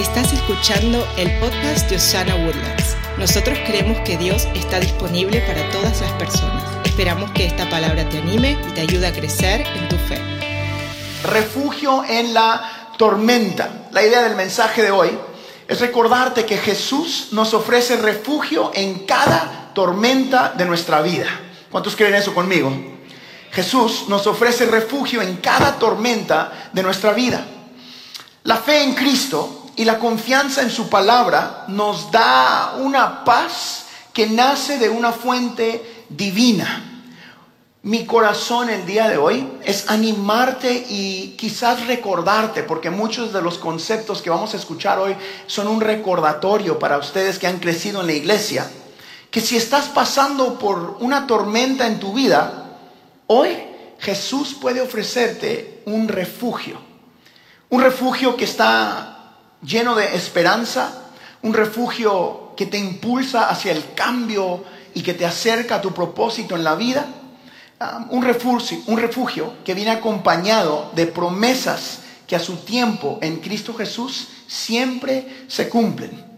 [0.00, 2.96] Estás escuchando el podcast de Osana Woodlands.
[3.18, 6.64] Nosotros creemos que Dios está disponible para todas las personas.
[6.86, 10.18] Esperamos que esta palabra te anime y te ayude a crecer en tu fe.
[11.24, 13.88] Refugio en la tormenta.
[13.92, 15.10] La idea del mensaje de hoy
[15.68, 21.28] es recordarte que Jesús nos ofrece refugio en cada tormenta de nuestra vida.
[21.70, 22.72] ¿Cuántos creen eso conmigo?
[23.52, 27.44] Jesús nos ofrece refugio en cada tormenta de nuestra vida.
[28.44, 34.26] La fe en Cristo y la confianza en su palabra nos da una paz que
[34.26, 36.86] nace de una fuente divina.
[37.82, 43.56] Mi corazón el día de hoy es animarte y quizás recordarte, porque muchos de los
[43.56, 48.08] conceptos que vamos a escuchar hoy son un recordatorio para ustedes que han crecido en
[48.08, 48.70] la iglesia,
[49.30, 52.76] que si estás pasando por una tormenta en tu vida,
[53.28, 53.56] hoy
[53.98, 56.78] Jesús puede ofrecerte un refugio,
[57.70, 59.19] un refugio que está
[59.62, 61.10] lleno de esperanza,
[61.42, 66.56] un refugio que te impulsa hacia el cambio y que te acerca a tu propósito
[66.56, 67.06] en la vida,
[67.80, 73.38] um, un, refugio, un refugio que viene acompañado de promesas que a su tiempo en
[73.38, 76.30] Cristo Jesús siempre se cumplen.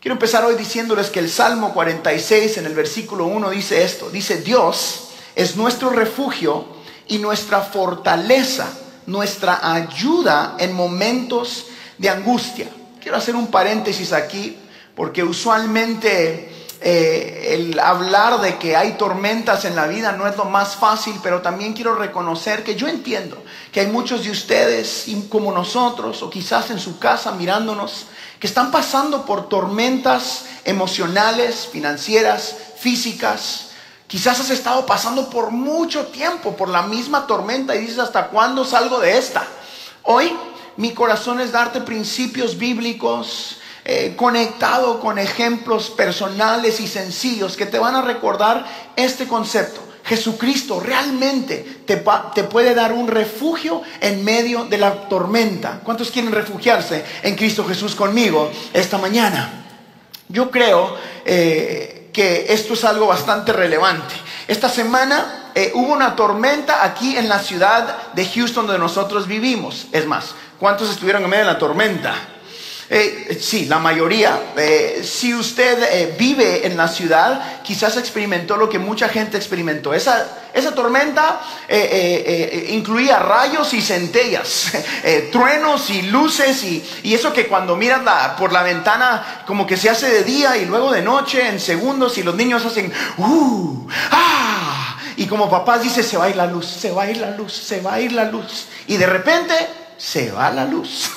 [0.00, 4.40] Quiero empezar hoy diciéndoles que el Salmo 46 en el versículo 1 dice esto, dice
[4.40, 6.64] Dios es nuestro refugio
[7.08, 8.72] y nuestra fortaleza,
[9.06, 11.66] nuestra ayuda en momentos
[11.98, 12.68] de angustia.
[13.00, 14.58] Quiero hacer un paréntesis aquí,
[14.94, 20.44] porque usualmente eh, el hablar de que hay tormentas en la vida no es lo
[20.44, 25.52] más fácil, pero también quiero reconocer que yo entiendo que hay muchos de ustedes, como
[25.52, 28.06] nosotros, o quizás en su casa mirándonos,
[28.38, 33.68] que están pasando por tormentas emocionales, financieras, físicas.
[34.06, 38.64] Quizás has estado pasando por mucho tiempo por la misma tormenta y dices, ¿hasta cuándo
[38.64, 39.46] salgo de esta?
[40.02, 40.32] Hoy
[40.76, 47.78] mi corazón es darte principios bíblicos eh, conectado con ejemplos personales y sencillos que te
[47.78, 48.66] van a recordar
[48.96, 49.80] este concepto.
[50.04, 52.02] Jesucristo realmente te,
[52.34, 55.80] te, puede dar un refugio en medio de la tormenta.
[55.82, 59.64] ¿Cuántos quieren refugiarse en Cristo Jesús conmigo esta mañana?
[60.28, 64.14] Yo creo eh, que esto es algo bastante relevante.
[64.48, 69.86] Esta semana eh, hubo una tormenta aquí en la ciudad de Houston donde nosotros vivimos.
[69.90, 72.14] Es más, ¿Cuántos estuvieron en medio de la tormenta?
[72.88, 74.52] Eh, sí, la mayoría.
[74.56, 79.92] Eh, si usted eh, vive en la ciudad, quizás experimentó lo que mucha gente experimentó.
[79.92, 81.40] Esa, esa tormenta
[82.70, 84.72] incluía rayos y centellas,
[85.32, 88.00] truenos y luces y, y, eso que cuando miras
[88.38, 92.16] por la ventana como que se hace de día y luego de noche en segundos
[92.16, 93.88] y los niños hacen ¡uh!
[94.10, 94.96] ¡ah!
[95.16, 97.30] Y como papás dice, se va a ir la luz, se va a ir la
[97.32, 98.66] luz, se va a ir la luz.
[98.86, 99.54] Y de repente
[99.96, 101.10] se va la luz.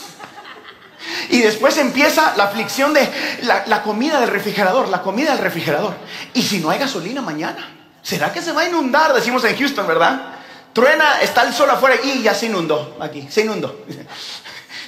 [1.30, 3.10] Y después empieza la aflicción de
[3.44, 5.96] la, comida del refrigerador, la comida del refrigerador.
[6.34, 7.70] Y si no hay gasolina mañana,
[8.02, 9.14] ¿será que se va a inundar?
[9.14, 10.36] Decimos en Houston, ¿verdad?
[10.74, 13.86] Truena, está el sol afuera y ya se inundó aquí, se inundó.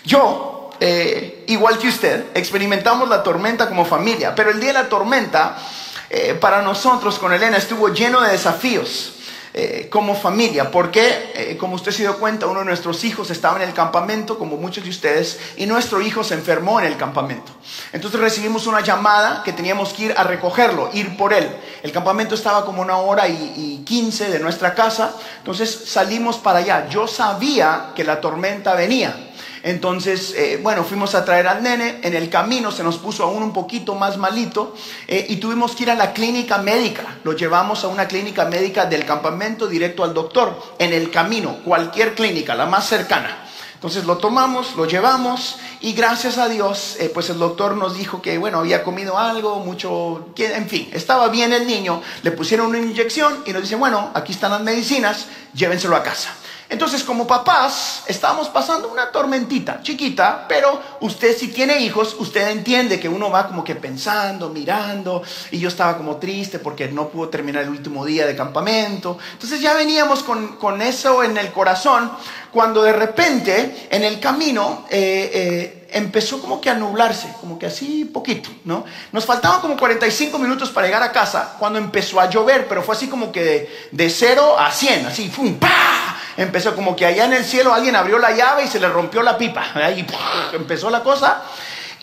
[0.04, 4.90] Yo, eh, igual que usted, experimentamos la tormenta como familia, pero el día de la
[4.90, 5.58] tormenta,
[6.10, 9.14] eh, para nosotros con Elena, estuvo lleno de desafíos.
[9.54, 13.62] Eh, como familia, porque eh, como usted se dio cuenta, uno de nuestros hijos estaba
[13.62, 17.52] en el campamento, como muchos de ustedes, y nuestro hijo se enfermó en el campamento.
[17.92, 21.50] Entonces recibimos una llamada que teníamos que ir a recogerlo, ir por él.
[21.84, 26.88] El campamento estaba como una hora y quince de nuestra casa, entonces salimos para allá.
[26.88, 29.32] Yo sabía que la tormenta venía.
[29.64, 33.44] Entonces, eh, bueno, fuimos a traer al nene, en el camino se nos puso aún
[33.44, 34.76] un poquito más malito
[35.08, 37.20] eh, y tuvimos que ir a la clínica médica.
[37.24, 42.16] Lo llevamos a una clínica médica del campamento directo al doctor, en el camino, cualquier
[42.16, 43.46] clínica, la más cercana.
[43.76, 48.22] Entonces lo tomamos, lo llevamos y gracias a Dios, eh, pues el doctor nos dijo
[48.22, 52.78] que, bueno, había comido algo, mucho, en fin, estaba bien el niño, le pusieron una
[52.78, 56.32] inyección y nos dice, bueno, aquí están las medicinas, llévenselo a casa.
[56.72, 62.98] Entonces, como papás, estamos pasando una tormentita chiquita, pero usted si tiene hijos, usted entiende
[62.98, 67.28] que uno va como que pensando, mirando, y yo estaba como triste porque no pudo
[67.28, 69.18] terminar el último día de campamento.
[69.34, 72.10] Entonces ya veníamos con, eso en el corazón,
[72.54, 77.66] cuando de repente en el camino eh, eh, empezó como que a nublarse, como que
[77.66, 78.86] así poquito, ¿no?
[79.12, 82.96] Nos faltaban como 45 minutos para llegar a casa cuando empezó a llover, pero fue
[82.96, 85.56] así como que de, de 0 a 100, así, ¡fum!
[85.56, 86.01] ¡pa!
[86.44, 89.22] Empezó como que allá en el cielo alguien abrió la llave y se le rompió
[89.22, 89.66] la pipa.
[89.76, 90.06] Ahí
[90.54, 91.44] empezó la cosa.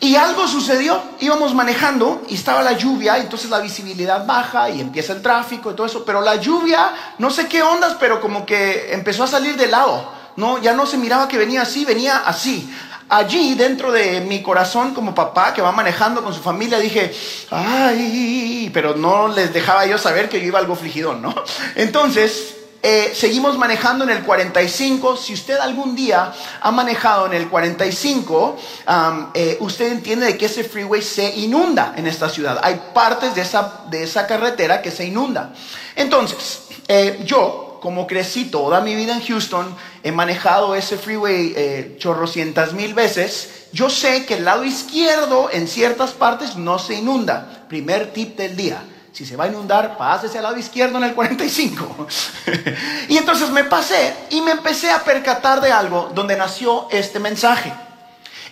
[0.00, 4.80] Y algo sucedió, íbamos manejando y estaba la lluvia, y entonces la visibilidad baja y
[4.80, 8.46] empieza el tráfico y todo eso, pero la lluvia, no sé qué ondas, pero como
[8.46, 10.58] que empezó a salir de lado, ¿no?
[10.58, 12.72] Ya no se miraba que venía así, venía así.
[13.08, 17.12] allí dentro de mi corazón como papá que va manejando con su familia dije,
[17.50, 21.34] ay, pero no les dejaba yo saber que yo iba algo fligidón, ¿no?
[21.74, 25.16] Entonces, eh, seguimos manejando en el 45.
[25.16, 28.56] Si usted algún día ha manejado en el 45,
[29.34, 32.60] eh, usted entiende de que ese freeway se inunda en esta ciudad.
[32.62, 35.52] Hay partes de esa, de esa carretera que se inunda.
[35.96, 41.96] Entonces, eh, yo como crecí toda mi vida en Houston, he manejado ese freeway eh,
[41.98, 47.66] chorrocientas mil veces, yo sé que el lado izquierdo en ciertas partes no se inunda.
[47.68, 48.82] Primer tip del día.
[49.18, 52.06] Si se va a inundar, pásese al lado izquierdo en el 45.
[53.08, 57.74] y entonces me pasé y me empecé a percatar de algo donde nació este mensaje.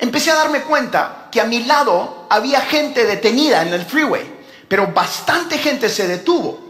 [0.01, 4.29] Empecé a darme cuenta que a mi lado había gente detenida en el freeway,
[4.67, 6.67] pero bastante gente se detuvo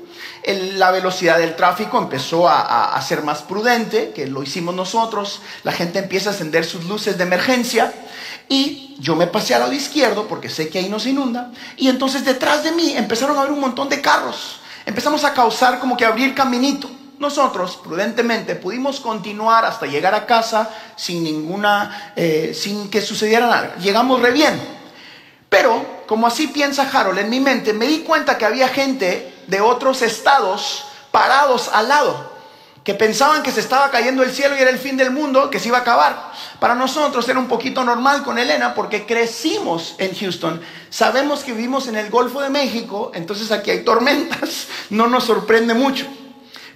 [0.46, 5.98] la velocidad del tráfico empezó a, ser más prudente, que lo hicimos nosotros, la gente
[5.98, 7.92] empieza a encender sus luces de emergencia
[8.48, 11.88] y yo me pasé al lado izquierdo porque sé que ahí no se inunda y
[11.88, 15.96] entonces detrás de mí empezaron a haber un montón de carros, empezamos a causar como
[15.96, 16.90] que abrir caminito.
[17.18, 23.74] Nosotros, prudentemente, pudimos continuar hasta llegar a casa sin ninguna, eh, sin que sucediera nada.
[23.76, 24.60] Llegamos re bien.
[25.48, 29.62] Pero, como así piensa Harold en mi mente, me di cuenta que había gente de
[29.62, 32.35] otros estados parados al lado,
[32.86, 35.58] que pensaban que se estaba cayendo el cielo y era el fin del mundo, que
[35.58, 36.30] se iba a acabar.
[36.60, 41.88] Para nosotros era un poquito normal con Elena porque crecimos en Houston, sabemos que vivimos
[41.88, 46.06] en el Golfo de México, entonces aquí hay tormentas, no nos sorprende mucho.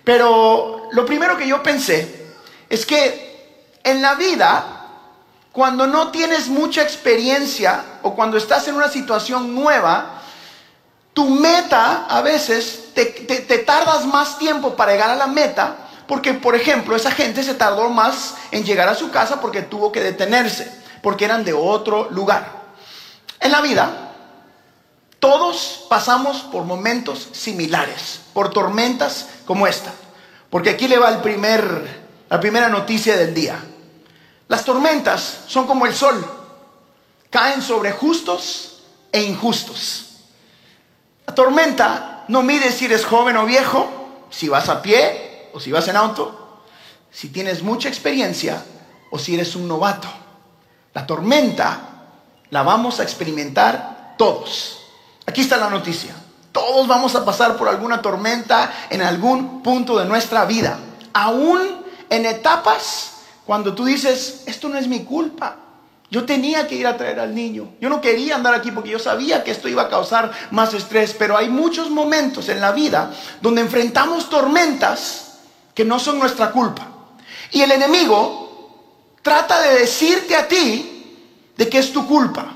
[0.03, 2.33] Pero lo primero que yo pensé
[2.69, 3.55] es que
[3.85, 4.89] en la vida,
[5.53, 10.23] cuando no tienes mucha experiencia o cuando estás en una situación nueva,
[11.13, 13.05] tu meta a veces te,
[13.59, 17.89] tardas más tiempo para llegar a la meta porque, por ejemplo, esa gente se tardó
[17.89, 20.69] más en llegar a su casa porque tuvo que detenerse,
[21.03, 22.51] porque eran de otro lugar.
[23.39, 24.11] En la vida,
[25.21, 29.93] todos pasamos por momentos similares, por tormentas como esta.
[30.51, 33.65] Porque aquí le va el primer, la primera noticia del día.
[34.49, 36.29] Las tormentas son como el sol,
[37.31, 38.83] caen sobre justos
[39.13, 40.07] e injustos.
[41.25, 45.73] La tormenta no mide si eres joven o viejo, si vas a pie o si
[45.73, 46.63] vas en auto,
[47.11, 48.63] si tienes mucha experiencia
[49.11, 50.09] o si eres un novato.
[50.95, 51.81] La tormenta
[52.51, 54.79] la vamos a experimentar todos.
[55.27, 56.15] Aquí está la noticia.
[56.53, 60.79] Todos vamos a pasar por alguna tormenta en algún punto de nuestra vida.
[61.13, 63.13] Aún en etapas
[63.47, 65.57] cuando tú dices, esto no es mi culpa.
[66.11, 67.69] Yo tenía que ir a traer al niño.
[67.81, 71.15] Yo no quería andar aquí porque yo sabía que esto iba a causar más estrés,
[71.17, 75.30] pero hay muchos momentos en la vida donde enfrentamos tormentas
[75.81, 76.89] que no son nuestra culpa.
[77.53, 81.17] Y el enemigo trata de decirte a ti
[81.57, 82.53] de que es tu culpa.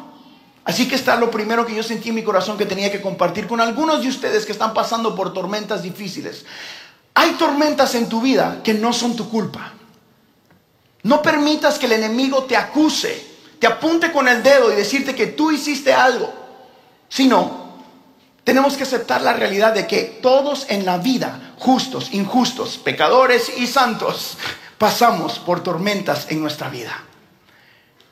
[0.62, 3.47] Así que está lo primero que yo sentí en mi corazón que tenía que compartir
[3.47, 6.44] con algunos de ustedes que están pasando por tormentas difíciles.
[7.15, 9.73] Hay tormentas en tu vida que no son tu culpa.
[11.03, 15.29] No permitas que el enemigo te acuse te apunte con el dedo y decirte que
[15.29, 16.31] tú hiciste algo,
[17.09, 17.63] sino
[18.44, 23.67] tenemos que aceptar la realidad de que todos en la vida, justos, injustos, pecadores y
[23.67, 24.37] santos,
[24.76, 27.02] pasamos por tormentas en nuestra vida.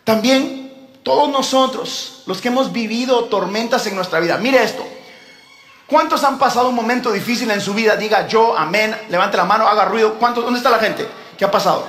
[0.05, 4.85] También todos nosotros, los que hemos vivido tormentas en nuestra vida, mire esto.
[5.87, 7.97] ¿Cuántos han pasado un momento difícil en su vida?
[7.97, 10.15] Diga yo, amén, levante la mano, haga ruido.
[10.15, 10.45] ¿Cuántos?
[10.45, 11.07] ¿Dónde está la gente?
[11.37, 11.85] ¿Qué ha pasado?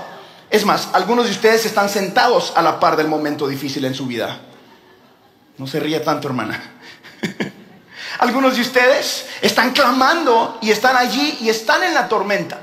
[0.49, 4.05] Es más, algunos de ustedes están sentados a la par del momento difícil en su
[4.05, 4.41] vida.
[5.57, 6.61] No se ríe tanto, hermana.
[8.23, 12.61] algunos de ustedes están clamando y están allí y están en la tormenta.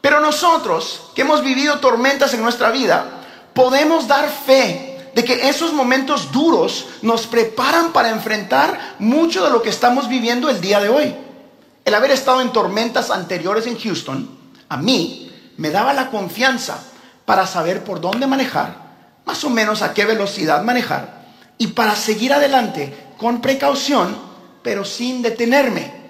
[0.00, 3.04] Pero nosotros, que hemos vivido tormentas en nuestra vida,
[3.54, 9.62] podemos dar fe de que esos momentos duros nos preparan para enfrentar mucho de lo
[9.62, 11.16] que estamos viviendo el día de hoy.
[11.84, 14.30] El haber estado en tormentas anteriores en Houston,
[14.68, 16.78] a mí me daba la confianza
[17.24, 18.76] para saber por dónde manejar,
[19.24, 21.24] más o menos a qué velocidad manejar,
[21.58, 24.31] y para seguir adelante con precaución,
[24.62, 26.02] pero sin detenerme.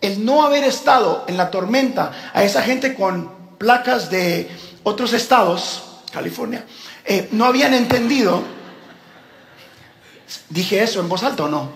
[0.00, 4.50] El no haber estado en la tormenta a esa gente con placas de
[4.82, 6.64] otros estados, California,
[7.04, 8.42] eh, no habían entendido.
[10.50, 11.70] ¿Dije eso en voz alta o no?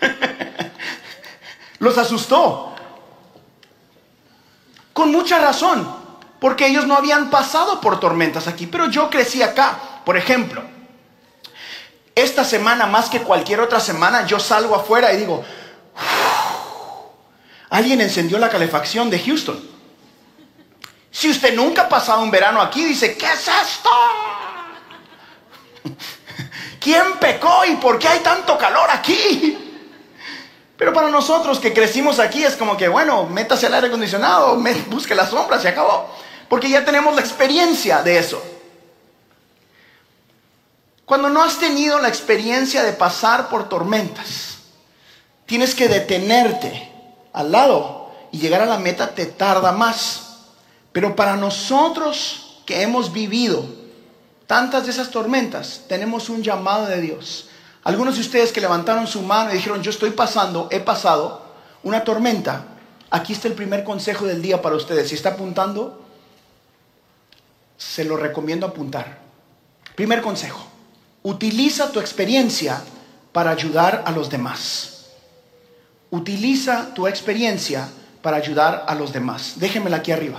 [1.78, 2.74] Los asustó.
[4.92, 5.88] Con mucha razón,
[6.40, 9.78] porque ellos no habían pasado por tormentas aquí, pero yo crecí acá.
[10.04, 10.62] Por ejemplo,
[12.16, 15.44] esta semana más que cualquier otra semana yo salgo afuera y digo,
[17.68, 19.62] alguien encendió la calefacción de Houston.
[21.10, 23.90] Si usted nunca ha pasado un verano aquí, dice, ¿qué es esto?
[26.80, 29.58] ¿quién pecó y por qué hay tanto calor aquí?
[30.78, 34.58] Pero para nosotros que crecimos aquí es como que, bueno, métase al aire acondicionado,
[34.88, 36.10] busque la sombra, se acabó.
[36.48, 38.42] Porque ya tenemos la experiencia de eso.
[41.06, 44.58] Cuando no has tenido la experiencia de pasar por tormentas,
[45.46, 46.92] tienes que detenerte
[47.32, 50.40] al lado y llegar a la meta te tarda más.
[50.90, 53.64] Pero para nosotros que hemos vivido
[54.48, 57.50] tantas de esas tormentas, tenemos un llamado de Dios.
[57.84, 61.46] Algunos de ustedes que levantaron su mano y dijeron, yo estoy pasando, he pasado
[61.84, 62.64] una tormenta.
[63.10, 65.08] Aquí está el primer consejo del día para ustedes.
[65.08, 66.02] Si está apuntando,
[67.76, 69.20] se lo recomiendo apuntar.
[69.94, 70.66] Primer consejo,
[71.26, 72.80] utiliza tu experiencia
[73.32, 75.06] para ayudar a los demás.
[76.10, 77.88] Utiliza tu experiencia
[78.22, 79.54] para ayudar a los demás.
[79.56, 80.38] Déjenmela aquí arriba.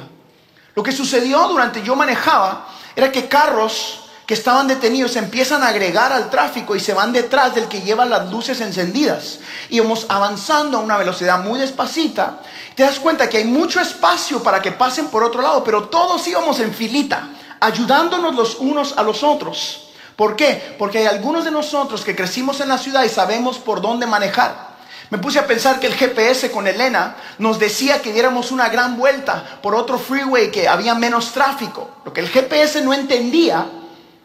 [0.76, 6.14] Lo que sucedió durante yo manejaba era que carros que estaban detenidos empiezan a agregar
[6.14, 9.40] al tráfico y se van detrás del que lleva las luces encendidas.
[9.70, 12.40] Íbamos avanzando a una velocidad muy despacita.
[12.76, 16.26] Te das cuenta que hay mucho espacio para que pasen por otro lado, pero todos
[16.28, 17.28] íbamos en filita,
[17.60, 19.87] ayudándonos los unos a los otros.
[20.18, 20.76] ¿Por qué?
[20.80, 24.76] Porque hay algunos de nosotros que crecimos en la ciudad y sabemos por dónde manejar.
[25.12, 28.98] Me puse a pensar que el GPS con Elena nos decía que diéramos una gran
[28.98, 31.92] vuelta por otro freeway que había menos tráfico.
[32.04, 33.68] Lo que el GPS no entendía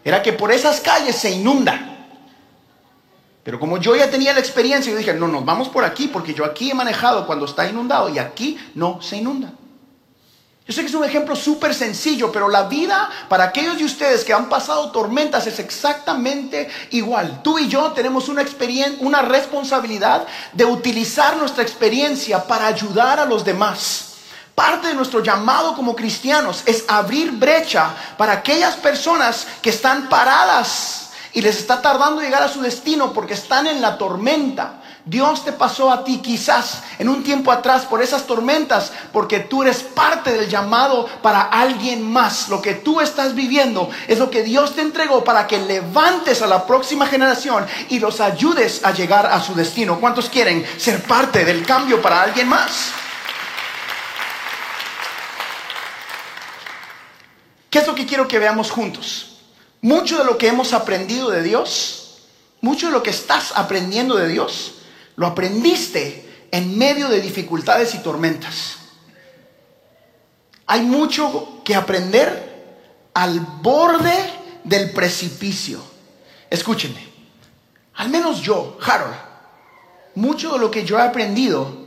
[0.02, 2.06] era que por esas calles se inunda.
[3.44, 6.32] Pero como yo ya tenía la experiencia, yo dije, no, nos vamos por aquí, porque
[6.32, 9.52] yo aquí he manejado cuando está inundado y aquí no se inunda.
[10.66, 14.24] Yo sé que es un ejemplo súper sencillo, pero la vida para aquellos de ustedes
[14.24, 17.42] que han pasado tormentas es exactamente igual.
[17.42, 18.44] Tú y yo tenemos una
[19.00, 24.12] una responsabilidad de utilizar nuestra experiencia para ayudar a los demás.
[24.54, 31.10] Parte de nuestro llamado como cristianos es abrir brecha para aquellas personas que están paradas
[31.32, 34.81] y les está tardando llegar a su destino porque están en la tormenta.
[35.04, 39.62] Dios te pasó a ti quizás en un tiempo atrás por esas tormentas porque tú
[39.62, 42.48] eres parte del llamado para alguien más.
[42.48, 46.46] Lo que tú estás viviendo es lo que Dios te entregó para que levantes a
[46.46, 49.98] la próxima generación y los ayudes a llegar a su destino.
[49.98, 52.92] ¿Cuántos quieren ser parte del cambio para alguien más?
[57.68, 59.38] ¿Qué es lo que quiero que veamos juntos?
[59.80, 62.18] Mucho de lo que hemos aprendido de Dios,
[62.60, 64.74] mucho de lo que estás aprendiendo de Dios,
[65.16, 68.76] lo aprendiste en medio de dificultades y tormentas.
[70.66, 72.52] Hay mucho que aprender
[73.14, 74.14] al borde
[74.64, 75.82] del precipicio.
[76.48, 77.04] Escúchenme,
[77.94, 79.16] al menos yo, Harold,
[80.14, 81.82] mucho de lo que yo he aprendido,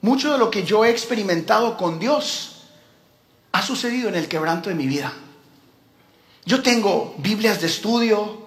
[0.00, 2.64] mucho de lo que yo he experimentado con Dios,
[3.52, 5.12] ha sucedido en el quebranto de mi vida.
[6.44, 8.43] Yo tengo Biblias de estudio,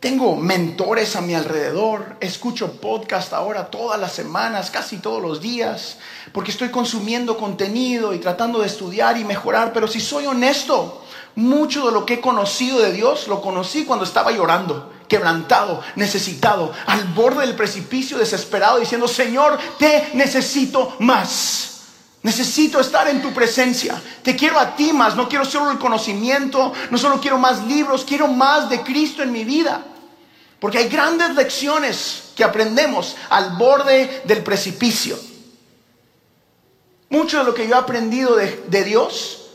[0.00, 5.98] tengo mentores a mi alrededor, escucho podcast ahora todas las semanas, casi todos los días,
[6.32, 11.04] porque estoy consumiendo contenido y tratando de estudiar y mejorar, pero si soy honesto,
[11.34, 16.72] mucho de lo que he conocido de Dios lo conocí cuando estaba llorando, quebrantado, necesitado,
[16.86, 21.66] al borde del precipicio, desesperado, diciendo, Señor, te necesito más.
[22.22, 24.00] Necesito estar en tu presencia.
[24.22, 25.16] Te quiero a ti más.
[25.16, 26.70] No quiero solo el conocimiento.
[26.90, 28.04] No solo quiero más libros.
[28.04, 29.86] Quiero más de Cristo en mi vida.
[30.60, 35.18] Porque hay grandes lecciones que aprendemos al borde del precipicio.
[37.08, 39.48] Mucho de lo que yo he aprendido de, Dios,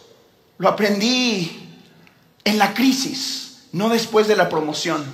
[0.57, 1.69] lo aprendí
[2.43, 5.05] en la crisis, no después de la promoción.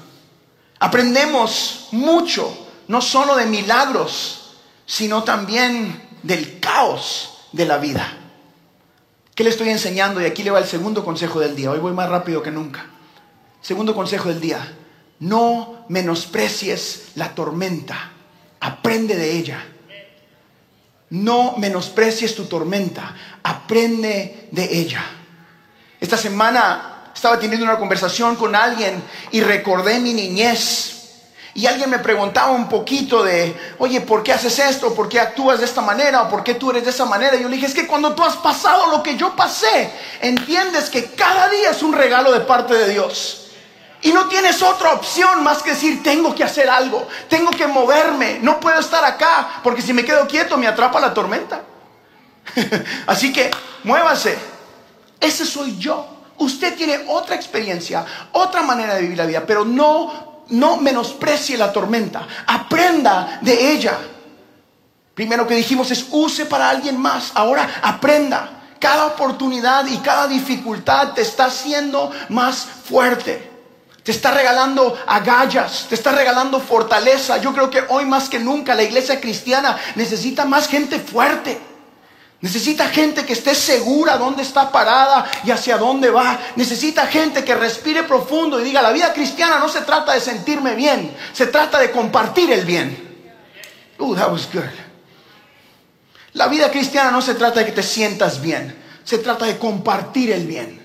[0.79, 2.51] Aprendemos mucho,
[2.87, 4.55] no solo de milagros,
[4.85, 8.17] sino también del caos de la vida.
[9.35, 10.21] ¿Qué le estoy enseñando?
[10.21, 11.71] Y aquí le va el segundo consejo del día.
[11.71, 12.85] Hoy voy más rápido que nunca.
[13.61, 14.77] Segundo consejo del día.
[15.21, 18.11] No menosprecies la tormenta.
[18.59, 19.65] Aprende de ella.
[21.11, 23.15] No menosprecies tu tormenta.
[23.43, 25.03] Aprende de ella.
[25.99, 29.01] Esta semana estaba teniendo una conversación con alguien
[29.31, 31.01] y recordé mi niñez
[31.53, 34.95] y alguien me preguntaba un poquito de, oye, ¿por qué haces esto?
[34.95, 36.23] ¿Por qué actúas de esta manera?
[36.23, 37.35] ¿O por qué tú eres de esa manera?
[37.35, 40.89] Y yo le dije, es que cuando tú has pasado lo que yo pasé, entiendes
[40.89, 43.40] que cada día es un regalo de parte de Dios.
[44.01, 48.39] Y no tienes otra opción más que decir, tengo que hacer algo, tengo que moverme,
[48.41, 51.61] no puedo estar acá, porque si me quedo quieto me atrapa la tormenta.
[53.07, 53.51] Así que
[53.83, 54.37] muévase.
[55.19, 56.07] Ese soy yo.
[56.39, 61.71] Usted tiene otra experiencia, otra manera de vivir la vida, pero no no menosprecie la
[61.71, 63.97] tormenta, aprenda de ella.
[65.13, 68.57] Primero que dijimos es use para alguien más, ahora aprenda.
[68.79, 73.50] Cada oportunidad y cada dificultad te está haciendo más fuerte.
[74.03, 77.37] Te está regalando agallas, te está regalando fortaleza.
[77.37, 81.59] Yo creo que hoy más que nunca la iglesia cristiana necesita más gente fuerte.
[82.41, 86.39] Necesita gente que esté segura dónde está parada y hacia dónde va.
[86.55, 90.73] Necesita gente que respire profundo y diga, la vida cristiana no se trata de sentirme
[90.73, 93.09] bien, se trata de compartir el bien.
[93.99, 94.63] Uh, that was good.
[96.33, 100.31] La vida cristiana no se trata de que te sientas bien, se trata de compartir
[100.31, 100.80] el bien.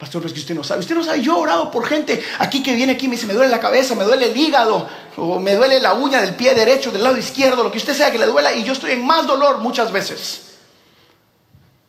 [0.00, 0.80] Pastor, es que usted no sabe.
[0.80, 1.20] Usted no sabe.
[1.20, 3.60] Yo he orado por gente aquí que viene aquí y me dice, me duele la
[3.60, 4.88] cabeza, me duele el hígado,
[5.18, 8.10] o me duele la uña del pie derecho, del lado izquierdo, lo que usted sea
[8.10, 10.54] que le duela, y yo estoy en más dolor muchas veces.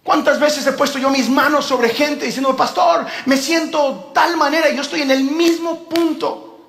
[0.04, 4.70] ¿Cuántas veces he puesto yo mis manos sobre gente diciendo, pastor, me siento tal manera
[4.70, 6.60] y yo estoy en el mismo punto?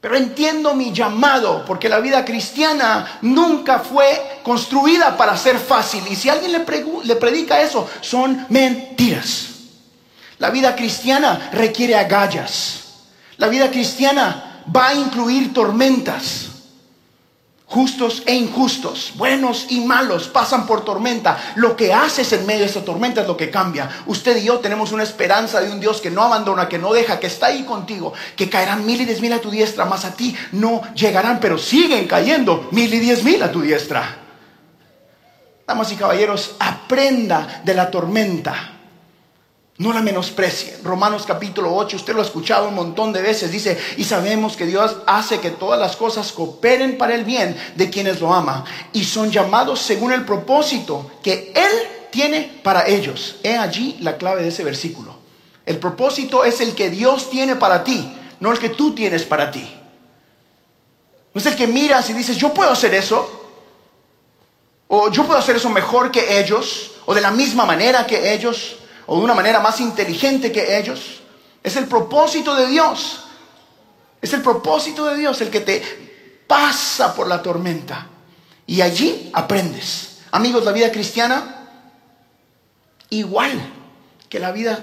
[0.00, 6.02] Pero entiendo mi llamado, porque la vida cristiana nunca fue construida para ser fácil.
[6.10, 6.66] Y si alguien le,
[7.04, 9.51] le predica eso, son mentiras.
[10.42, 12.80] La vida cristiana requiere agallas.
[13.36, 16.48] La vida cristiana va a incluir tormentas.
[17.64, 21.38] Justos e injustos, buenos y malos, pasan por tormenta.
[21.54, 23.88] Lo que haces en medio de esa tormenta es lo que cambia.
[24.06, 27.20] Usted y yo tenemos una esperanza de un Dios que no abandona, que no deja,
[27.20, 30.16] que está ahí contigo, que caerán mil y diez mil a tu diestra, más a
[30.16, 34.18] ti no llegarán, pero siguen cayendo mil y diez mil a tu diestra.
[35.68, 38.71] Damas y caballeros, aprenda de la tormenta.
[39.78, 40.78] No la menosprecie.
[40.82, 43.50] Romanos capítulo 8, usted lo ha escuchado un montón de veces.
[43.50, 47.88] Dice, y sabemos que Dios hace que todas las cosas cooperen para el bien de
[47.88, 48.64] quienes lo aman.
[48.92, 53.36] Y son llamados según el propósito que Él tiene para ellos.
[53.42, 55.16] He allí la clave de ese versículo.
[55.64, 59.50] El propósito es el que Dios tiene para ti, no el que tú tienes para
[59.50, 59.78] ti.
[61.32, 63.40] No es el que miras y dices, yo puedo hacer eso.
[64.88, 66.90] O yo puedo hacer eso mejor que ellos.
[67.06, 68.76] O de la misma manera que ellos
[69.12, 71.20] o de una manera más inteligente que ellos.
[71.62, 73.24] Es el propósito de Dios.
[74.22, 78.06] Es el propósito de Dios el que te pasa por la tormenta.
[78.66, 80.20] Y allí aprendes.
[80.30, 81.68] Amigos, la vida cristiana,
[83.10, 83.52] igual
[84.30, 84.82] que la vida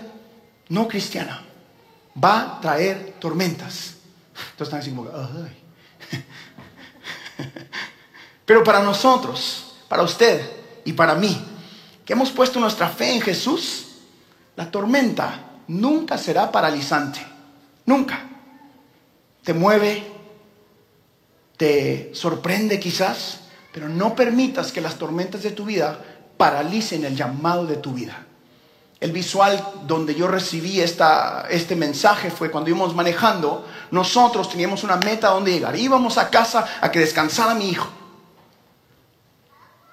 [0.67, 1.43] no cristiana,
[2.23, 3.95] va a traer tormentas.
[4.51, 5.09] Entonces están como,
[8.45, 10.39] Pero para nosotros, para usted
[10.85, 11.35] y para mí,
[12.05, 13.87] que hemos puesto nuestra fe en Jesús,
[14.59, 17.25] la tormenta nunca será paralizante.
[17.85, 18.19] Nunca.
[19.41, 20.05] Te mueve,
[21.55, 23.39] te sorprende quizás,
[23.71, 25.97] pero no permitas que las tormentas de tu vida
[26.35, 28.25] paralicen el llamado de tu vida.
[28.99, 34.97] El visual donde yo recibí esta, este mensaje fue cuando íbamos manejando, nosotros teníamos una
[34.97, 35.73] meta donde llegar.
[35.77, 37.87] Íbamos a casa a que descansara mi hijo.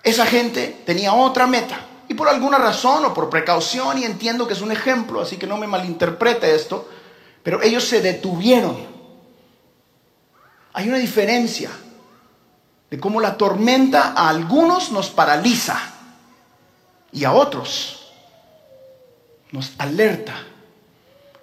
[0.02, 1.85] Esa gente tenía otra meta.
[2.16, 5.56] Por alguna razón o por precaución, y entiendo que es un ejemplo, así que no
[5.56, 6.88] me malinterprete esto,
[7.42, 8.76] pero ellos se detuvieron.
[10.72, 11.70] Hay una diferencia
[12.90, 15.78] de cómo la tormenta a algunos nos paraliza
[17.12, 18.12] y a otros
[19.52, 20.34] nos alerta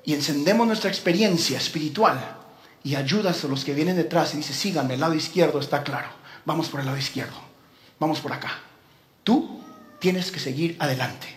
[0.04, 2.20] y encendemos nuestra experiencia espiritual
[2.84, 6.10] y ayudas a los que vienen detrás y dice, síganme, el lado izquierdo está claro,
[6.46, 7.38] vamos por el lado izquierdo,
[8.00, 8.60] vamos por acá.
[9.24, 9.63] Tú
[10.04, 11.28] tienes que seguir adelante.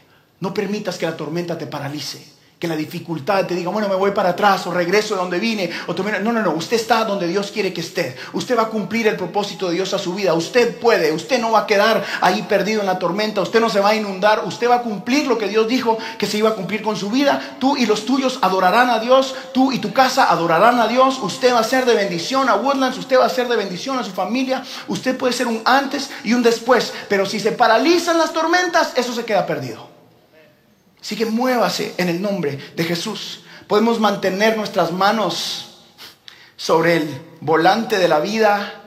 [0.41, 2.27] No permitas que la tormenta te paralice
[2.59, 5.71] que la dificultad te diga, bueno, me voy para atrás o regreso de donde vine.
[5.89, 8.17] O no, no, no, usted está donde Dios quiere que esté.
[8.33, 10.33] Usted va a cumplir el propósito de Dios a su vida.
[10.33, 13.81] Usted puede, usted no va a quedar ahí perdido en la tormenta, usted no se
[13.81, 16.55] va a inundar, usted va a cumplir lo que Dios dijo que se iba a
[16.55, 17.57] cumplir con su vida.
[17.59, 21.19] Tú y los tuyos adorarán a Dios, tú y tu casa adorarán a Dios.
[21.21, 24.05] Usted va a ser de bendición a Woodlands, usted va a ser de bendición a
[24.05, 24.65] su familia.
[24.89, 29.15] Usted puede ser un antes y un después, pero si se paralizan las tormentas, eso
[29.15, 29.96] se queda perdido.
[31.01, 33.45] Así que muévase en el nombre de Jesús.
[33.67, 35.85] Podemos mantener nuestras manos
[36.57, 38.83] sobre el volante de la vida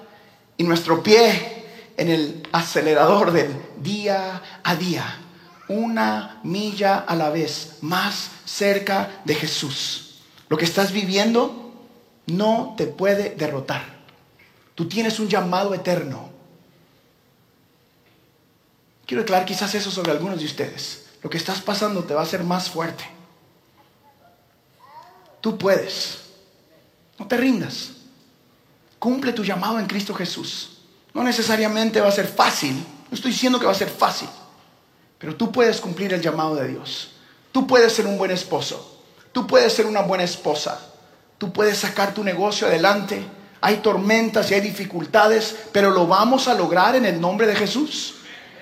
[0.57, 1.65] y nuestro pie
[1.97, 5.17] en el acelerador del día a día.
[5.67, 10.21] Una milla a la vez, más cerca de Jesús.
[10.49, 11.73] Lo que estás viviendo
[12.25, 13.83] no te puede derrotar.
[14.75, 16.29] Tú tienes un llamado eterno.
[19.05, 22.23] Quiero declarar quizás eso sobre algunos de ustedes lo que estás pasando te va a
[22.23, 23.03] hacer más fuerte.
[25.41, 26.19] Tú puedes.
[27.17, 27.91] No te rindas.
[28.97, 30.79] Cumple tu llamado en Cristo Jesús.
[31.13, 32.73] No necesariamente va a ser fácil.
[33.09, 34.29] No estoy diciendo que va a ser fácil.
[35.17, 37.11] Pero tú puedes cumplir el llamado de Dios.
[37.51, 39.03] Tú puedes ser un buen esposo.
[39.31, 40.79] Tú puedes ser una buena esposa.
[41.37, 43.25] Tú puedes sacar tu negocio adelante.
[43.61, 48.18] Hay tormentas y hay dificultades, pero lo vamos a lograr en el nombre de Jesús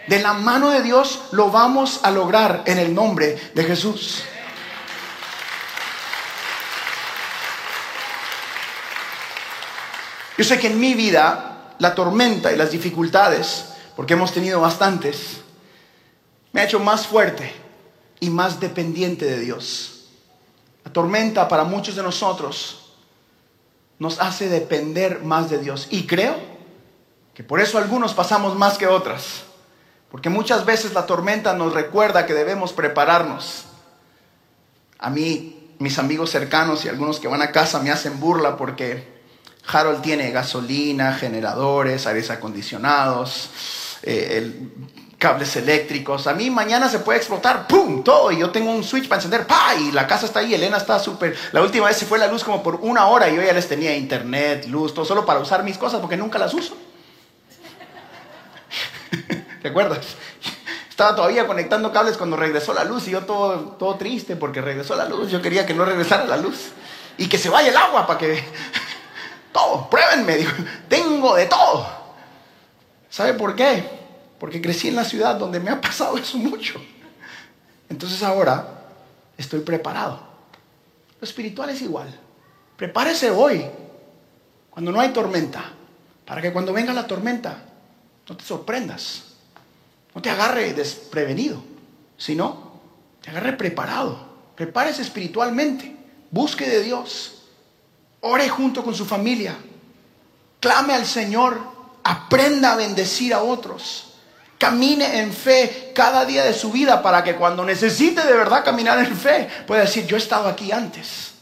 [0.07, 4.23] de la mano de Dios lo vamos a lograr en el nombre de Jesús.
[10.37, 13.65] Yo sé que en mi vida la tormenta y las dificultades,
[13.95, 15.41] porque hemos tenido bastantes,
[16.51, 17.53] me ha hecho más fuerte
[18.19, 20.05] y más dependiente de Dios.
[20.85, 22.93] La tormenta para muchos de nosotros
[23.99, 25.87] nos hace depender más de Dios.
[25.89, 26.35] Y creo
[27.33, 29.46] que por eso algunos pasamos más que otras.
[30.11, 33.65] Porque muchas veces la tormenta nos recuerda que debemos prepararnos.
[34.99, 39.17] A mí, mis amigos cercanos y algunos que van a casa me hacen burla porque
[39.67, 43.49] Harold tiene gasolina, generadores, aires acondicionados,
[44.03, 44.53] eh,
[45.17, 46.25] cables eléctricos.
[46.27, 48.03] A mí mañana se puede explotar, ¡pum!
[48.03, 48.31] Todo.
[48.31, 49.75] Y yo tengo un switch para encender, ¡pa!
[49.75, 51.35] Y la casa está ahí, Elena está súper...
[51.51, 53.67] La última vez se fue la luz como por una hora y yo ya les
[53.67, 56.75] tenía internet, luz, todo solo para usar mis cosas porque nunca las uso.
[59.61, 60.05] ¿Te acuerdas?
[60.89, 64.95] Estaba todavía conectando cables cuando regresó la luz y yo todo, todo triste porque regresó
[64.95, 65.29] la luz.
[65.29, 66.69] Yo quería que no regresara la luz
[67.17, 68.43] y que se vaya el agua para que...
[69.53, 70.51] todo, pruébenme, digo,
[70.87, 71.87] tengo de todo.
[73.09, 73.83] ¿Sabe por qué?
[74.39, 76.81] Porque crecí en la ciudad donde me ha pasado eso mucho.
[77.89, 78.67] Entonces ahora
[79.37, 80.19] estoy preparado.
[81.19, 82.07] Lo espiritual es igual.
[82.75, 83.65] Prepárese hoy,
[84.69, 85.63] cuando no hay tormenta,
[86.25, 87.63] para que cuando venga la tormenta
[88.27, 89.23] no te sorprendas.
[90.17, 91.61] No te agarre desprevenido,
[92.17, 92.71] sino
[93.21, 94.17] te agarre preparado.
[94.55, 95.95] Prepárese espiritualmente.
[96.31, 97.43] Busque de Dios.
[98.21, 99.55] Ore junto con su familia.
[100.59, 101.61] Clame al Señor.
[102.03, 104.15] Aprenda a bendecir a otros.
[104.57, 108.97] Camine en fe cada día de su vida para que cuando necesite de verdad caminar
[108.97, 111.33] en fe pueda decir, yo he estado aquí antes.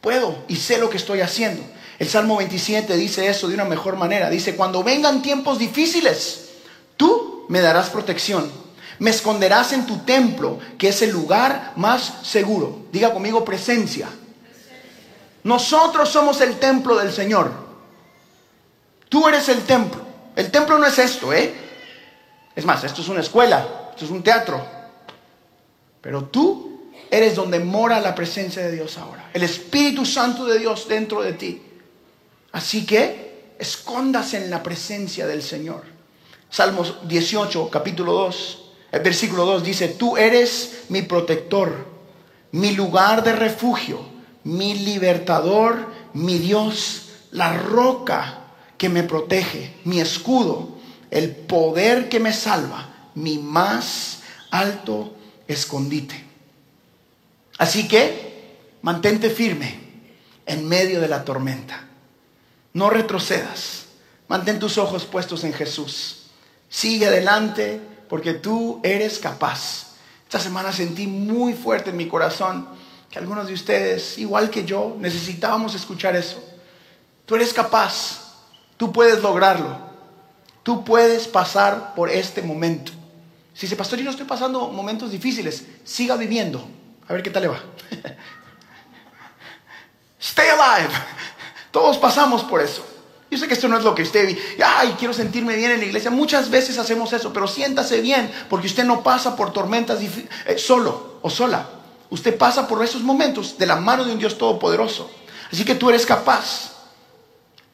[0.00, 1.62] Puedo y sé lo que estoy haciendo.
[2.00, 4.28] El Salmo 27 dice eso de una mejor manera.
[4.28, 6.48] Dice, cuando vengan tiempos difíciles,
[6.96, 8.50] tú me darás protección.
[8.98, 12.86] Me esconderás en tu templo, que es el lugar más seguro.
[12.92, 14.08] Diga conmigo presencia.
[15.44, 17.52] Nosotros somos el templo del Señor.
[19.08, 20.02] Tú eres el templo.
[20.34, 21.54] El templo no es esto, ¿eh?
[22.54, 24.64] Es más, esto es una escuela, esto es un teatro.
[26.00, 29.30] Pero tú eres donde mora la presencia de Dios ahora.
[29.32, 31.62] El Espíritu Santo de Dios dentro de ti.
[32.52, 35.97] Así que escóndase en la presencia del Señor.
[36.50, 38.58] Salmos 18, capítulo 2,
[38.92, 41.86] el versículo 2 dice, tú eres mi protector,
[42.52, 44.00] mi lugar de refugio,
[44.44, 48.40] mi libertador, mi Dios, la roca
[48.78, 50.78] que me protege, mi escudo,
[51.10, 55.14] el poder que me salva, mi más alto
[55.46, 56.24] escondite.
[57.58, 59.80] Así que mantente firme
[60.46, 61.88] en medio de la tormenta.
[62.72, 63.86] No retrocedas.
[64.28, 66.17] Mantén tus ojos puestos en Jesús.
[66.68, 69.86] Sigue adelante porque tú eres capaz.
[70.24, 72.68] Esta semana sentí muy fuerte en mi corazón
[73.10, 76.42] que algunos de ustedes, igual que yo, necesitábamos escuchar eso.
[77.24, 78.34] Tú eres capaz,
[78.76, 79.78] tú puedes lograrlo,
[80.62, 82.92] tú puedes pasar por este momento.
[83.54, 86.68] Si dice, pastor, yo no estoy pasando momentos difíciles, siga viviendo.
[87.08, 87.60] A ver qué tal le va.
[90.20, 90.92] Stay alive.
[91.70, 92.84] Todos pasamos por eso.
[93.30, 95.86] Yo sé que esto no es lo que usted, ay, quiero sentirme bien en la
[95.86, 96.10] iglesia.
[96.10, 101.18] Muchas veces hacemos eso, pero siéntase bien, porque usted no pasa por tormentas eh, solo
[101.20, 101.68] o sola.
[102.10, 105.10] Usted pasa por esos momentos de la mano de un Dios todopoderoso.
[105.52, 106.74] Así que tú eres capaz.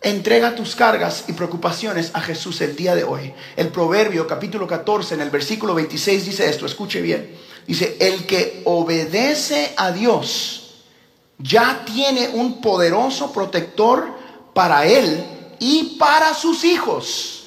[0.03, 3.33] Entrega tus cargas y preocupaciones a Jesús el día de hoy.
[3.57, 7.35] El Proverbio capítulo 14 en el versículo 26 dice esto, escuche bien.
[7.67, 10.83] Dice, el que obedece a Dios
[11.39, 14.07] ya tiene un poderoso protector
[14.53, 17.47] para él y para sus hijos.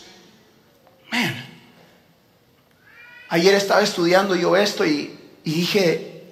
[3.29, 6.23] Ayer estaba estudiando yo esto y, y dije,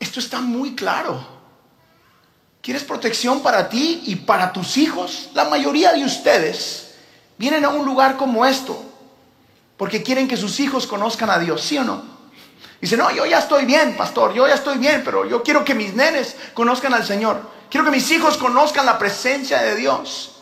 [0.00, 1.36] esto está muy claro.
[2.60, 5.30] ¿Quieres protección para ti y para tus hijos?
[5.34, 6.94] La mayoría de ustedes
[7.38, 8.82] vienen a un lugar como esto
[9.76, 12.02] porque quieren que sus hijos conozcan a Dios, ¿sí o no?
[12.80, 15.74] Dice, no, yo ya estoy bien, pastor, yo ya estoy bien, pero yo quiero que
[15.74, 17.40] mis nenes conozcan al Señor.
[17.70, 20.35] Quiero que mis hijos conozcan la presencia de Dios.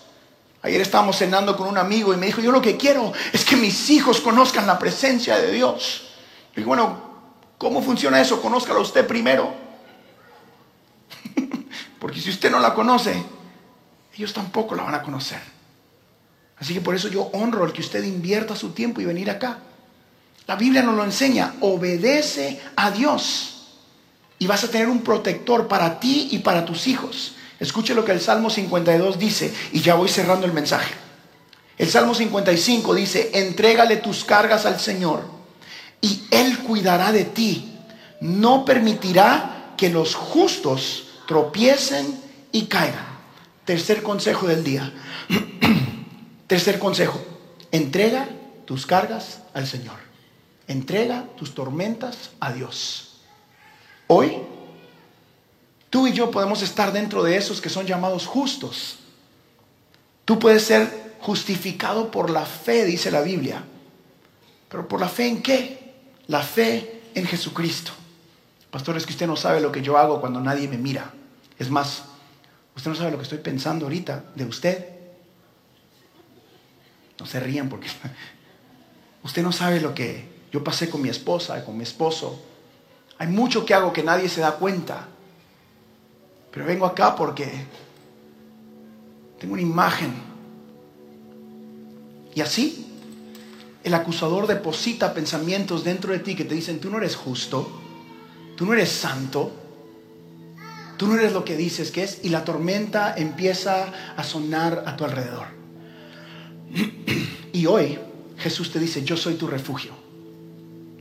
[0.64, 3.54] Ayer estábamos cenando con un amigo y me dijo, yo lo que quiero es que
[3.54, 6.08] mis hijos conozcan la presencia de Dios.
[6.56, 7.02] Y bueno,
[7.58, 8.40] ¿cómo funciona eso?
[8.40, 9.52] Conózcalo usted primero.
[12.00, 13.14] Porque si usted no la conoce,
[14.16, 15.40] ellos tampoco la van a conocer.
[16.58, 19.58] Así que por eso yo honro el que usted invierta su tiempo y venir acá.
[20.46, 23.66] La Biblia nos lo enseña, obedece a Dios
[24.38, 27.34] y vas a tener un protector para ti y para tus hijos.
[27.64, 30.94] Escuche lo que el Salmo 52 dice y ya voy cerrando el mensaje.
[31.78, 35.22] El Salmo 55 dice, entrégale tus cargas al Señor
[36.00, 37.72] y Él cuidará de ti.
[38.20, 42.20] No permitirá que los justos tropiecen
[42.52, 43.06] y caigan.
[43.64, 44.92] Tercer consejo del día.
[46.46, 47.18] Tercer consejo.
[47.72, 48.28] Entrega
[48.66, 49.96] tus cargas al Señor.
[50.68, 53.20] Entrega tus tormentas a Dios.
[54.06, 54.36] Hoy,
[56.06, 58.98] y yo podemos estar dentro de esos que son llamados justos.
[60.24, 63.64] Tú puedes ser justificado por la fe, dice la Biblia.
[64.68, 65.94] Pero por la fe en qué?
[66.26, 67.92] La fe en Jesucristo.
[68.70, 71.12] Pastor, es que usted no sabe lo que yo hago cuando nadie me mira.
[71.58, 72.04] Es más,
[72.74, 74.88] usted no sabe lo que estoy pensando ahorita de usted.
[77.20, 77.88] No se rían porque
[79.22, 82.42] usted no sabe lo que yo pasé con mi esposa, con mi esposo.
[83.18, 85.08] Hay mucho que hago que nadie se da cuenta.
[86.54, 87.50] Pero vengo acá porque
[89.40, 90.14] tengo una imagen.
[92.32, 92.86] Y así,
[93.82, 97.68] el acusador deposita pensamientos dentro de ti que te dicen, tú no eres justo,
[98.56, 99.50] tú no eres santo,
[100.96, 104.96] tú no eres lo que dices que es, y la tormenta empieza a sonar a
[104.96, 105.48] tu alrededor.
[107.52, 107.98] Y hoy
[108.38, 109.92] Jesús te dice, yo soy tu refugio.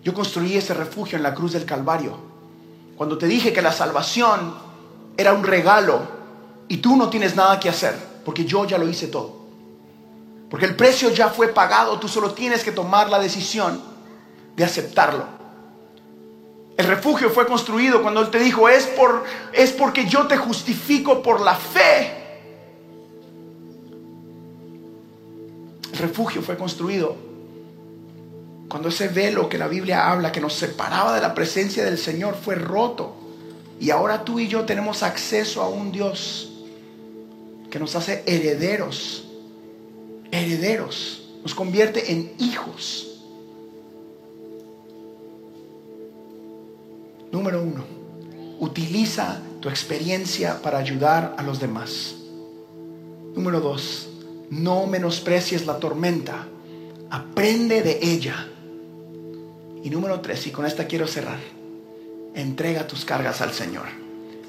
[0.03, 2.17] Yo construí ese refugio en la cruz del Calvario.
[2.95, 4.72] Cuando te dije que la salvación
[5.17, 6.01] era un regalo
[6.67, 7.95] y tú no tienes nada que hacer,
[8.25, 9.43] porque yo ya lo hice todo.
[10.49, 13.81] Porque el precio ya fue pagado, tú solo tienes que tomar la decisión
[14.55, 15.25] de aceptarlo.
[16.77, 21.21] El refugio fue construido cuando Él te dijo, es, por, es porque yo te justifico
[21.21, 22.23] por la fe.
[25.91, 27.15] El refugio fue construido
[28.67, 32.35] cuando ese velo que la Biblia habla, que nos separaba de la presencia del Señor,
[32.35, 33.22] fue roto.
[33.79, 36.51] Y ahora tú y yo tenemos acceso a un Dios
[37.69, 39.25] que nos hace herederos,
[40.31, 43.19] herederos, nos convierte en hijos.
[47.31, 47.83] Número uno,
[48.59, 52.15] utiliza tu experiencia para ayudar a los demás.
[53.35, 54.07] Número dos,
[54.49, 56.47] no menosprecies la tormenta,
[57.09, 58.47] aprende de ella.
[59.83, 61.39] Y número tres, y con esta quiero cerrar,
[62.35, 63.85] entrega tus cargas al Señor.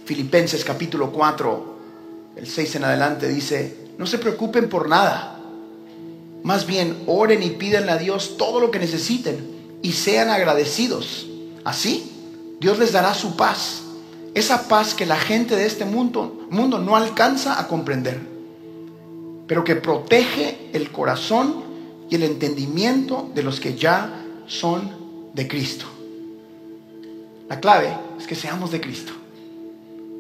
[0.04, 1.74] Filipenses capítulo 4,
[2.36, 5.40] el 6 en adelante dice, no se preocupen por nada,
[6.42, 11.26] más bien oren y pídanle a Dios todo lo que necesiten y sean agradecidos.
[11.64, 12.10] Así
[12.60, 13.82] Dios les dará su paz.
[14.34, 18.20] Esa paz que la gente de este mundo, mundo no alcanza a comprender.
[19.46, 21.62] Pero que protege el corazón
[22.10, 25.86] y el entendimiento de los que ya son de Cristo.
[27.54, 29.12] La clave es que seamos de Cristo.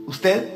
[0.06, 0.48] Usted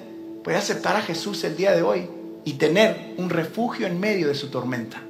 [0.44, 2.08] puede aceptar a Jesús el día de hoy
[2.44, 5.02] y tener un refugio en medio de su tormenta.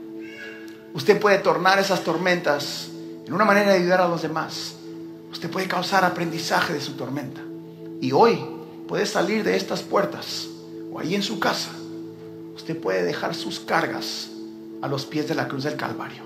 [0.94, 2.88] Usted puede tornar esas tormentas
[3.26, 4.76] en una manera de ayudar a los demás
[5.30, 7.42] Usted puede causar aprendizaje de su tormenta.
[8.00, 8.40] Y hoy
[8.86, 10.48] puede salir de estas puertas
[10.90, 11.70] o ahí en su casa.
[12.56, 14.30] Usted puede dejar sus cargas
[14.80, 16.22] a los pies de la cruz del Calvario.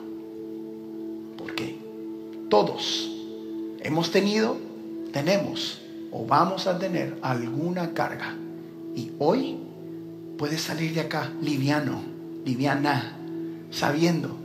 [1.36, 1.78] Porque
[2.48, 3.10] todos
[3.80, 4.56] hemos tenido,
[5.12, 8.34] tenemos o vamos a tener alguna carga.
[8.94, 9.58] Y hoy
[10.38, 12.02] puedes salir de acá liviano,
[12.44, 13.16] liviana,
[13.70, 14.36] sabiendo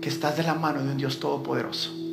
[0.00, 2.06] que estás de la mano de un Dios todopoderoso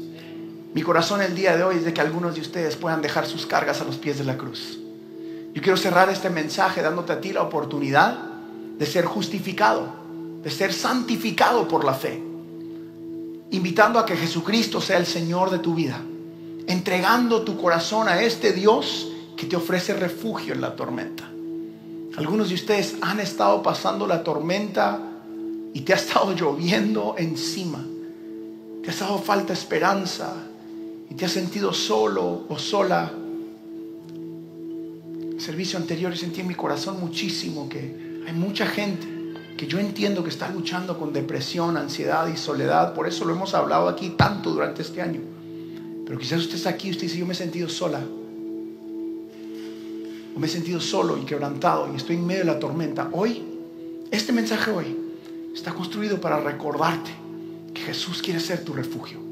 [0.74, 3.46] mi corazón el día de hoy es de que algunos de ustedes puedan dejar sus
[3.46, 4.80] cargas a los pies de la cruz.
[5.54, 8.18] Yo quiero cerrar este mensaje dándote a ti la oportunidad
[8.80, 9.88] de ser justificado,
[10.42, 12.20] de ser santificado por la fe,
[13.52, 16.02] invitando a que Jesucristo sea el Señor de tu vida,
[16.68, 21.30] entregando tu corazón a este Dios que te ofrece refugio en la tormenta.
[22.18, 25.00] Algunos de ustedes han estado pasando la tormenta
[25.74, 27.84] y te ha estado lloviendo encima.
[28.82, 30.34] Te ha estado falta esperanza,
[31.14, 33.12] y te has sentido solo o sola,
[35.32, 39.08] el servicio anterior sentí en mi corazón muchísimo que hay mucha gente
[39.56, 42.96] que yo entiendo que está luchando con depresión, ansiedad y soledad.
[42.96, 45.22] Por eso lo hemos hablado aquí tanto durante este año.
[46.06, 48.02] Pero quizás usted está aquí y usted dice, yo me he sentido sola.
[50.36, 53.10] O me he sentido solo y quebrantado y estoy en medio de la tormenta.
[53.12, 53.44] Hoy,
[54.12, 54.98] este mensaje hoy
[55.54, 57.12] está construido para recordarte
[57.74, 59.24] que Jesús quiere ser tu refugio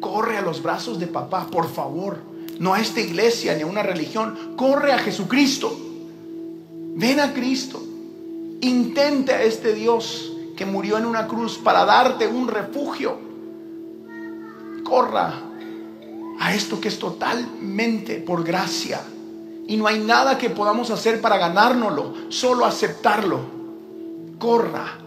[0.00, 2.18] corre a los brazos de papá, por favor.
[2.58, 4.54] No a esta iglesia ni a una religión.
[4.56, 5.76] Corre a Jesucristo.
[6.94, 7.82] Ven a Cristo.
[8.60, 13.18] Intente a este Dios que murió en una cruz para darte un refugio.
[14.84, 15.42] Corra
[16.38, 19.00] a esto que es totalmente por gracia.
[19.68, 23.40] Y no hay nada que podamos hacer para ganárnoslo, solo aceptarlo.
[24.38, 24.98] Corra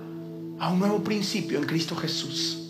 [0.60, 2.69] a un nuevo principio en Cristo Jesús.